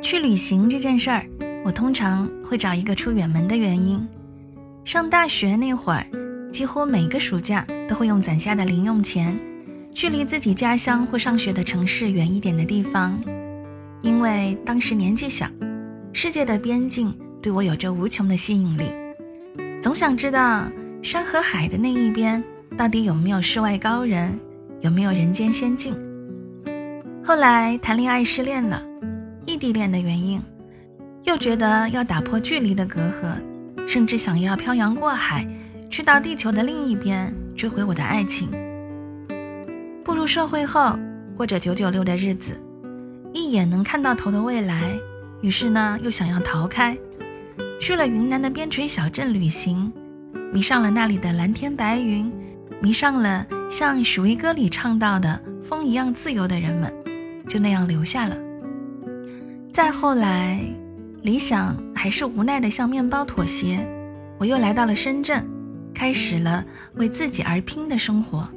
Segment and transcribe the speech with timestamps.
[0.00, 1.24] 去旅行这件事儿，
[1.64, 4.06] 我通常会找一个出远门的原因。
[4.84, 6.06] 上大学那会儿，
[6.50, 9.38] 几乎每个暑假都会用攒下的零用钱，
[9.92, 13.20] 去离自己家乡或上学的城市远一点的地方，
[14.00, 15.46] 因为当时年纪小，
[16.12, 18.84] 世界的边境对我有着无穷的吸引力，
[19.82, 20.70] 总想知道
[21.02, 22.42] 山和海的那一边
[22.76, 24.38] 到底有没有世外高人，
[24.80, 25.94] 有没有人间仙境。
[27.22, 28.82] 后来谈恋爱失恋了，
[29.48, 30.42] 异地恋的原因，
[31.24, 33.34] 又觉得要打破距离的隔阂，
[33.86, 35.48] 甚至想要漂洋过海，
[35.88, 38.50] 去到地球的另一边追回我的爱情。
[40.04, 40.98] 步入社会后，
[41.34, 42.60] 过着九九六的日子，
[43.32, 44.94] 一眼能看到头的未来，
[45.40, 46.94] 于是呢又想要逃开，
[47.80, 49.90] 去了云南的边陲小镇旅行，
[50.52, 52.30] 迷上了那里的蓝天白云，
[52.82, 56.92] 迷上了像许巍歌里唱到的风一样自由的人们。
[57.48, 58.36] 就那样留下了。
[59.78, 60.58] 再后来，
[61.22, 63.78] 理想还是无奈的向面包妥协，
[64.36, 65.48] 我又来到了深圳，
[65.94, 66.64] 开始了
[66.96, 68.48] 为自己而拼的生活。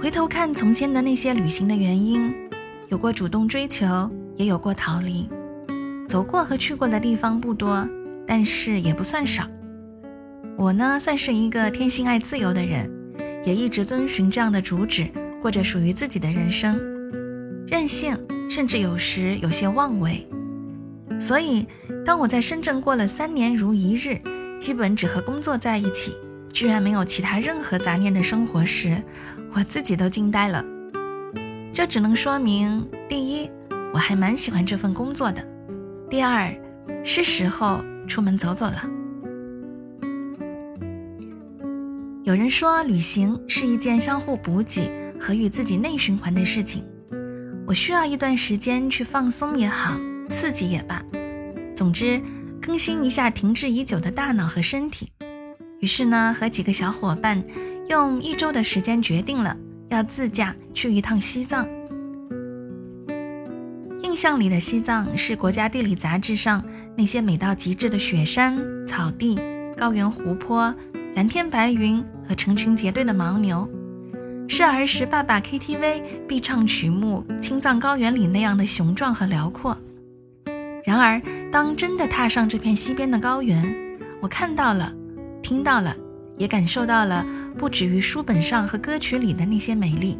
[0.00, 2.34] 回头看从前的那些旅行的原因，
[2.88, 5.28] 有过主动追求，也有过逃离。
[6.08, 7.88] 走过和去过的地方不多，
[8.26, 9.44] 但是也不算少。
[10.58, 12.90] 我呢，算是一个天性爱自由的人，
[13.44, 15.08] 也一直遵循这样的主旨，
[15.40, 16.76] 过着属于自己的人生。
[17.68, 20.26] 任性，甚至有时有些妄为。
[21.20, 21.66] 所以，
[22.04, 24.20] 当我在深圳过了三年如一日，
[24.58, 26.14] 基本只和工作在一起，
[26.52, 29.02] 居然没有其他任何杂念的生活时，
[29.54, 30.64] 我自己都惊呆了。
[31.72, 33.50] 这只能说明：第一，
[33.92, 35.42] 我还蛮喜欢这份工作的；
[36.10, 36.54] 第二，
[37.04, 38.82] 是时候出门走走了。
[42.24, 46.84] 有人说，旅行是一件相互补给和与自己内循环的事情。
[47.66, 49.98] 我需要一段时间去放松也好，
[50.30, 51.02] 刺激也罢，
[51.74, 52.22] 总之
[52.62, 55.10] 更新一下停滞已久的大脑和身体。
[55.80, 57.42] 于是呢，和几个小伙伴
[57.88, 59.56] 用一周的时间决定了
[59.90, 61.66] 要自驾去一趟西藏。
[64.02, 66.64] 印象里的西藏是国家地理杂志上
[66.96, 69.38] 那些美到极致的雪山、草地、
[69.76, 70.72] 高原、湖泊、
[71.16, 73.68] 蓝天白云和成群结队的牦牛。
[74.48, 79.76] 是儿时爸爸 KTV 必唱曲目《青藏高原》里那样的雄壮和辽阔。
[80.84, 81.20] 然而，
[81.50, 83.74] 当真的踏上这片西边的高原，
[84.20, 84.92] 我看到了，
[85.42, 85.94] 听到了，
[86.38, 87.26] 也感受到了
[87.58, 90.18] 不止于书本上和歌曲里的那些美丽，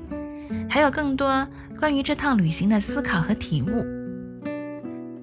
[0.68, 1.46] 还有更多
[1.78, 3.86] 关于这趟旅行的思考和体悟。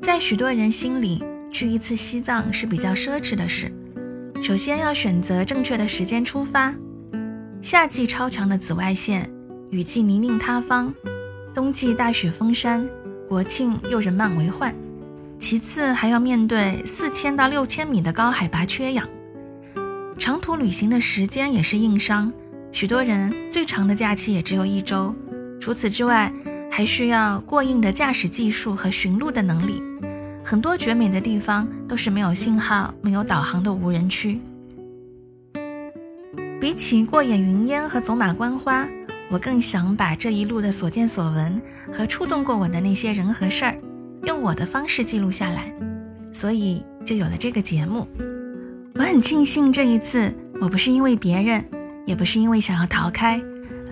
[0.02, 1.22] 在许多人心里，
[1.52, 3.72] 去一次西藏是比较奢侈的事。
[4.42, 6.74] 首先要选择正确的时间出发。
[7.64, 9.32] 夏季超强的紫外线，
[9.72, 10.94] 雨季泥泞塌方，
[11.54, 12.86] 冬季大雪封山，
[13.26, 14.76] 国庆又人满为患。
[15.40, 19.08] 其次还要面对四千到六千米的高海拔缺氧，
[20.20, 22.30] 长途旅行的时间也是硬伤。
[22.74, 25.16] 许多人最长的假期也只有一周。
[25.62, 26.34] 除此之外，
[26.70, 29.82] 还需要过硬的驾驶技术和寻路的能力。
[30.44, 34.42] 很多绝美的地方都是没有信号、没有导航的无人区。
[36.64, 38.88] 比起过眼云烟和走马观花，
[39.30, 43.78] 我更想把这一路的所见所闻和触动过我的那些人和事儿，
[44.24, 45.76] 用我的方式记录下来，
[46.32, 48.08] 所以就有了这个节目。
[48.96, 51.62] 我很庆幸这一次，我不是因为别人，
[52.06, 53.42] 也不是因为想要逃开，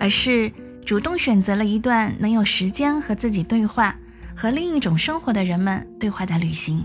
[0.00, 0.50] 而是
[0.82, 3.94] 主动选择了一段能有时间和自己对话，
[4.34, 6.82] 和另一种生活的人们对话的旅行。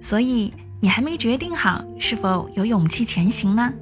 [0.00, 3.72] 所以，你还没决定好是否有勇气前行吗？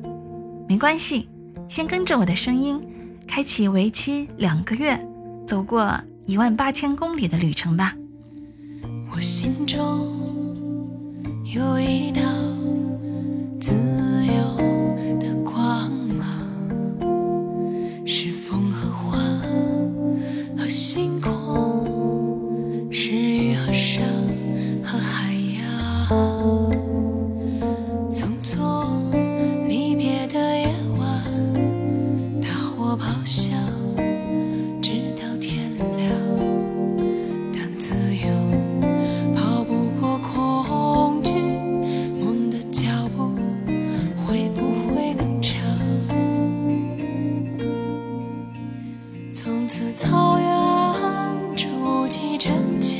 [0.69, 1.29] 没关系，
[1.69, 2.81] 先跟着我的声音，
[3.27, 4.99] 开启为期两个月、
[5.47, 7.95] 走过一万八千公里的旅程吧。
[9.15, 9.79] 我心中
[11.45, 12.21] 有一道
[13.61, 13.96] 自
[52.47, 52.96] 沉浸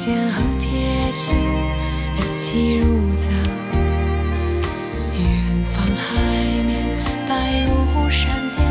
[0.00, 1.34] 肩横铁锈
[2.16, 3.30] 一起入藏
[5.12, 6.16] 远方海
[6.64, 6.72] 面
[7.28, 8.69] 白雾山巅。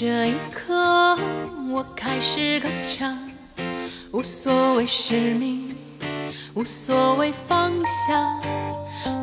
[0.00, 1.18] 这一刻，
[1.72, 3.18] 我开始歌唱，
[4.12, 5.76] 无所谓使命，
[6.54, 8.40] 无所谓方向。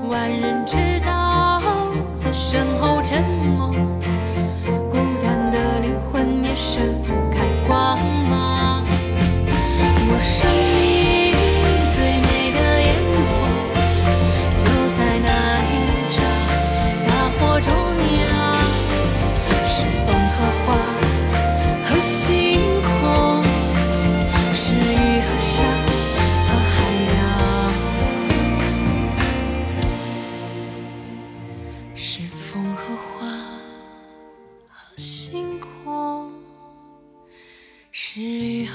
[0.10, 0.76] 万人知
[1.06, 1.62] 道，
[2.18, 3.75] 在身后沉默。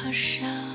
[0.03, 0.70] 好想